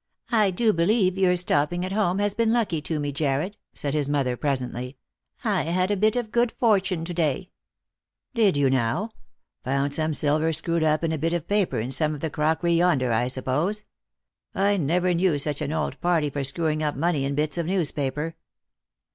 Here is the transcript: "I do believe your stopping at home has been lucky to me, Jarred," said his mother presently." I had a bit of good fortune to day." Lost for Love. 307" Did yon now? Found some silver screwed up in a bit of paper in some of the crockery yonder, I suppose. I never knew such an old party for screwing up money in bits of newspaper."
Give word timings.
"I 0.30 0.50
do 0.50 0.74
believe 0.74 1.16
your 1.16 1.34
stopping 1.34 1.82
at 1.82 1.92
home 1.92 2.18
has 2.18 2.34
been 2.34 2.52
lucky 2.52 2.82
to 2.82 3.00
me, 3.00 3.10
Jarred," 3.10 3.56
said 3.72 3.94
his 3.94 4.06
mother 4.06 4.36
presently." 4.36 4.98
I 5.44 5.62
had 5.62 5.90
a 5.90 5.96
bit 5.96 6.14
of 6.14 6.30
good 6.30 6.52
fortune 6.52 7.06
to 7.06 7.14
day." 7.14 7.48
Lost 8.34 8.34
for 8.34 8.40
Love. 8.42 8.52
307" 8.52 8.52
Did 8.52 8.60
yon 8.60 8.72
now? 8.72 9.12
Found 9.64 9.94
some 9.94 10.12
silver 10.12 10.52
screwed 10.52 10.84
up 10.84 11.02
in 11.02 11.10
a 11.10 11.16
bit 11.16 11.32
of 11.32 11.48
paper 11.48 11.80
in 11.80 11.90
some 11.90 12.12
of 12.14 12.20
the 12.20 12.28
crockery 12.28 12.74
yonder, 12.74 13.14
I 13.14 13.28
suppose. 13.28 13.86
I 14.54 14.76
never 14.76 15.14
knew 15.14 15.38
such 15.38 15.62
an 15.62 15.72
old 15.72 15.98
party 16.02 16.28
for 16.28 16.44
screwing 16.44 16.82
up 16.82 16.94
money 16.94 17.24
in 17.24 17.34
bits 17.34 17.56
of 17.56 17.64
newspaper." 17.64 18.36